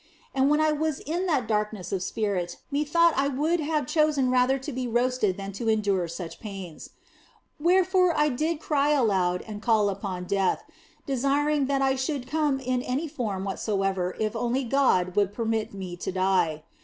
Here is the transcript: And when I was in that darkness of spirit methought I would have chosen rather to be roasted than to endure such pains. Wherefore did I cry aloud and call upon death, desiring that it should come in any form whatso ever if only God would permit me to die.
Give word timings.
And 0.33 0.49
when 0.49 0.59
I 0.59 0.71
was 0.71 0.97
in 0.99 1.27
that 1.27 1.47
darkness 1.47 1.91
of 1.91 2.01
spirit 2.01 2.57
methought 2.71 3.13
I 3.15 3.27
would 3.27 3.59
have 3.59 3.85
chosen 3.85 4.31
rather 4.31 4.57
to 4.57 4.71
be 4.71 4.87
roasted 4.87 5.37
than 5.37 5.51
to 5.51 5.69
endure 5.69 6.07
such 6.07 6.39
pains. 6.39 6.89
Wherefore 7.59 8.15
did 8.29 8.51
I 8.55 8.65
cry 8.65 8.89
aloud 8.93 9.43
and 9.45 9.61
call 9.61 9.89
upon 9.89 10.23
death, 10.23 10.63
desiring 11.05 11.67
that 11.67 11.83
it 11.83 11.99
should 11.99 12.25
come 12.25 12.59
in 12.59 12.81
any 12.81 13.07
form 13.07 13.43
whatso 13.43 13.83
ever 13.83 14.15
if 14.19 14.35
only 14.35 14.63
God 14.63 15.15
would 15.15 15.31
permit 15.35 15.71
me 15.71 15.95
to 15.97 16.11
die. 16.11 16.63